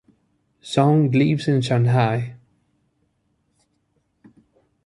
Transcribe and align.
Zhong 0.63 1.13
lives 1.13 1.47
in 1.47 1.61
Shanghai. 1.61 2.35